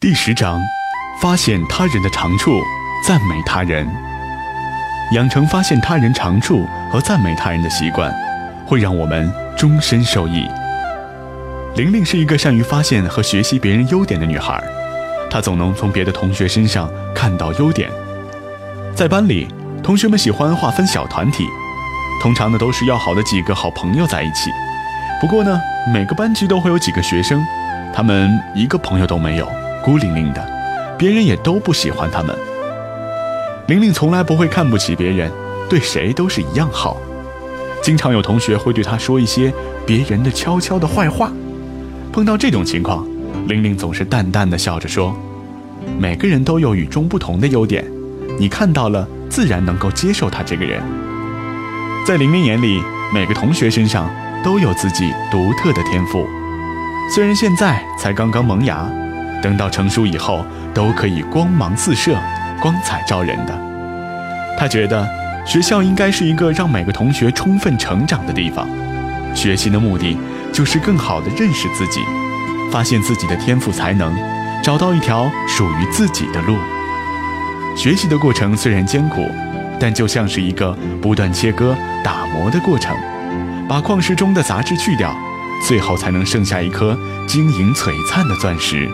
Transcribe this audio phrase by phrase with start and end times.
[0.00, 0.60] 第十章，
[1.20, 2.62] 发现他人的长处，
[3.04, 3.84] 赞美他人。
[5.10, 8.14] 养成发现他人长处和赞美他人的习惯，
[8.64, 10.46] 会让我们终身受益。
[11.74, 14.62] 玲玲是一个善于发现和学习别人优点的女孩，
[15.28, 17.90] 她总能从别的同学身上看到优点。
[18.94, 19.48] 在班里，
[19.82, 21.44] 同学们喜欢划分小团体，
[22.22, 24.52] 通常呢都是要好的几个好朋友在一起。
[25.20, 25.60] 不过呢，
[25.92, 27.44] 每个班级都会有几个学生，
[27.92, 29.57] 他们一个朋友都没有。
[29.84, 30.46] 孤零零的，
[30.98, 32.36] 别人也都不喜欢他们。
[33.68, 35.30] 玲玲从来不会看不起别人，
[35.68, 36.96] 对谁都是一样好。
[37.82, 39.52] 经常有同学会对她说一些
[39.86, 41.30] 别人的悄悄的坏话。
[42.12, 43.06] 碰到这种情况，
[43.46, 45.14] 玲玲总是淡淡的笑着说
[45.98, 47.84] ：“每个人都有与众不同的优点，
[48.38, 50.82] 你看到了，自然能够接受他这个人。”
[52.04, 54.10] 在玲玲眼里，每个同学身上
[54.42, 56.26] 都有自己独特的天赋，
[57.14, 58.90] 虽然现在才刚刚萌芽。
[59.42, 62.16] 等到成熟以后，都可以光芒四射、
[62.60, 63.58] 光彩照人的。
[64.58, 65.08] 他觉得
[65.46, 68.68] 学校应该是一个让每个同学充分成长的地方。
[69.34, 70.18] 学习的目的
[70.52, 72.00] 就是更好地认识自己，
[72.72, 74.12] 发现自己的天赋才能，
[74.62, 76.56] 找到一条属于自己的路。
[77.76, 79.24] 学习的过程虽然艰苦，
[79.78, 82.96] 但就像是一个不断切割、打磨的过程，
[83.68, 85.16] 把矿石中的杂质去掉，
[85.64, 88.88] 最后才能剩下一颗晶莹璀璨的钻石。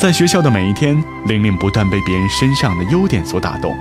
[0.00, 3.76] 在学校的每一天，玲玲不断被别人身上的优点所打动。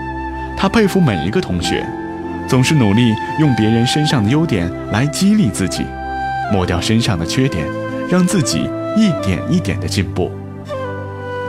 [0.57, 1.81] 她佩服每一个同学，
[2.45, 5.85] 总是努力用别人身上的优点来激励自己，
[6.51, 7.65] 抹掉身上的缺点，
[8.09, 10.29] 让自己一点一点的进步。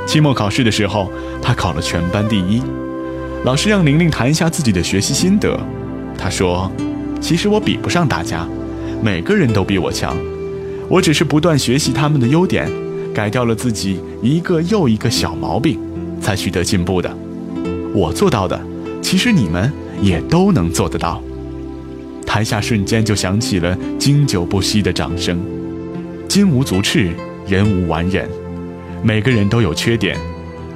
[0.07, 1.11] 期末考试的时候，
[1.43, 2.63] 她考了全班第一。
[3.43, 5.59] 老师让玲玲谈一下自己的学习心得。
[6.17, 6.71] 她说
[7.21, 8.47] ：“其实我比不上大家，
[9.03, 10.17] 每个人都比我强，
[10.89, 12.71] 我只是不断学习他们的优点。”
[13.15, 15.79] 改掉了自己一个又一个小毛病，
[16.21, 17.15] 才取得进步的。
[17.95, 18.61] 我做到的，
[19.03, 21.23] 其实你们也都能做得到。
[22.25, 25.41] 台下瞬间就响起了经久不息的掌声。
[26.29, 27.11] 金无足赤，
[27.47, 28.29] 人无完人。
[29.03, 30.17] 每个人都有缺点，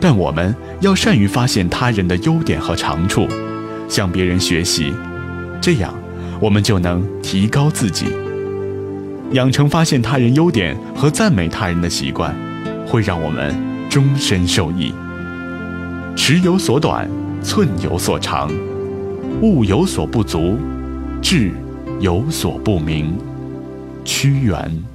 [0.01, 3.29] 但我们要善于发现他人的优点和长处，
[3.89, 4.93] 向别人学习，
[5.61, 5.95] 这样
[6.41, 8.07] 我们就能提高自己。
[9.35, 12.33] 养成发现他人优点和赞美他人的习惯，
[12.87, 13.53] 会让我们
[13.91, 14.95] 终身受益。
[16.15, 17.09] 尺有所短，
[17.43, 18.49] 寸有所长，
[19.43, 20.57] 物有所不足，
[21.21, 21.51] 志
[21.99, 23.19] 有所不明。
[24.05, 24.94] 屈原。